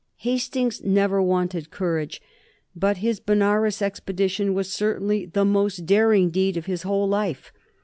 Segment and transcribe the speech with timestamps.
[0.17, 2.23] Hastings never wanted courage,
[2.75, 7.53] but his Benares expedition was certainly the most daring deed of his whole life.